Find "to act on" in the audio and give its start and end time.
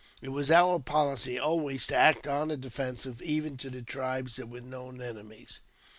1.77-2.47